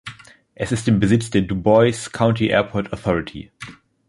Es 0.55 0.71
ist 0.71 0.87
im 0.87 0.99
Besitz 0.99 1.29
der 1.29 1.43
Dubois 1.43 2.09
County 2.11 2.47
Airport 2.47 2.91
Authority. 2.91 3.51